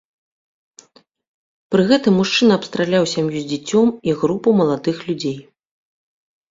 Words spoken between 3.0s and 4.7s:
сям'ю з дзіцем і групу